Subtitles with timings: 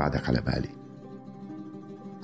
[0.00, 0.68] وبعدك على بالي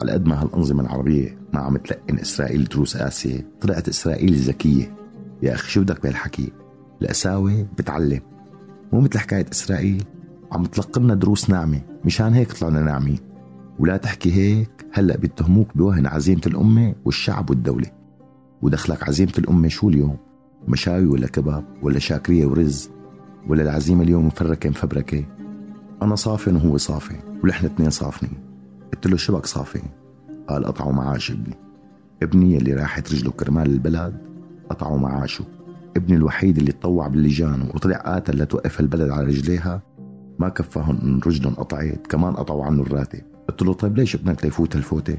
[0.00, 4.94] على قد ما هالأنظمة العربية ما عم تلقن إسرائيل دروس قاسية طلعت إسرائيل ذكية.
[5.42, 6.52] يا أخي شو بدك بهالحكي؟
[7.02, 8.20] القساوة بتعلم.
[8.92, 10.04] مو مثل حكاية إسرائيل
[10.52, 11.80] عم تلقنا دروس ناعمة.
[12.04, 13.18] مشان هيك طلعنا ناعمين.
[13.78, 17.90] ولا تحكي هيك هلأ بيتهموك بوهن عزيمة الأمة والشعب والدولة.
[18.62, 20.16] ودخلك عزيمة الأمة شو اليوم؟
[20.68, 22.90] مشاوي ولا كباب ولا شاكرية ورز
[23.48, 25.24] ولا العزيمة اليوم مفركة مفبركة؟
[26.02, 27.14] أنا صافن وهو صافي
[27.44, 28.32] ونحن اثنين صافنين.
[28.94, 29.82] قلت له شبك صافي؟
[30.48, 31.54] قال قطعوا معاش ابني.
[32.22, 34.16] ابني اللي راحت رجله كرمال البلد
[34.70, 35.44] قطعوا معاشه.
[35.96, 39.82] ابني الوحيد اللي تطوع باللجان وطلع قاتل لتوقف البلد على رجليها.
[40.38, 43.20] ما كفاهم إن رجلهم قطعت كمان قطعوا عنه الراتب.
[43.48, 45.18] قلت له طيب ليش ابنك ليفوت هالفوتة؟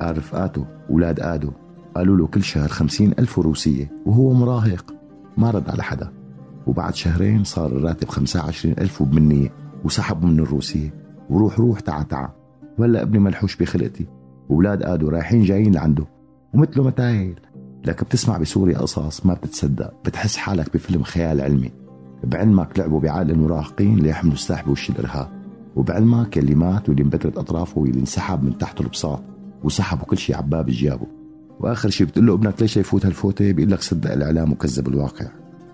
[0.00, 1.50] قال رفقاته أولاد آدو.
[1.96, 4.94] قالوا له كل شهر خمسين ألف روسية وهو مراهق.
[5.36, 6.12] ما رد على حدا.
[6.66, 9.52] وبعد شهرين صار الراتب خمسة عشرين ألف وبمنية
[9.84, 10.94] وسحبوا من الروسية
[11.30, 12.28] وروح روح تعا تعا.
[12.78, 14.06] وهلأ ابني ملحوش بخلقتي
[14.48, 16.04] وولاد آدو رايحين جايين لعنده.
[16.54, 17.40] ومثله متايل
[17.84, 21.70] لك بتسمع بسوريا قصص ما بتتصدق بتحس حالك بفيلم خيال علمي.
[22.24, 25.28] بعلمك لعبوا بعقل المراهقين ليحملوا السلاح بوش الإرهاب.
[25.76, 29.22] وبعلمك يلي مات واللي انبترت أطرافه واللي انسحب من تحت البساط.
[29.64, 31.06] وسحبوا كل شيء عباب جيابه
[31.60, 35.26] وآخر شيء بتقول له ابنك ليش يفوت هالفوتة؟ بيقول لك صدق الإعلام وكذب الواقع.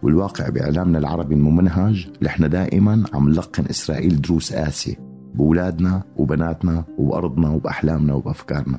[0.05, 4.95] والواقع بإعلامنا العربي الممنهج إحنا دائما عم نلقن إسرائيل دروس قاسية
[5.35, 8.79] بولادنا وبناتنا وبأرضنا وبأحلامنا وبأفكارنا.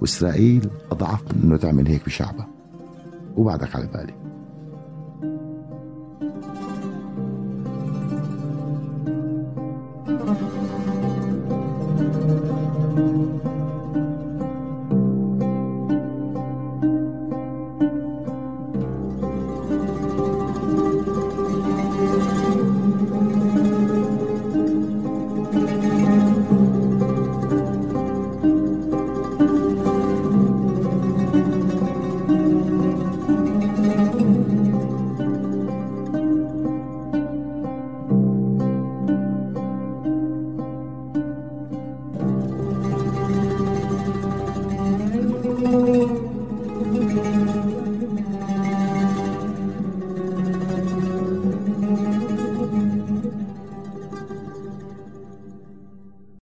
[0.00, 2.48] وإسرائيل أضعف من إنه تعمل هيك بشعبها.
[3.36, 4.33] وبعدك على بالي.